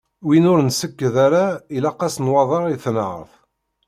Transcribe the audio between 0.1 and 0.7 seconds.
Win ur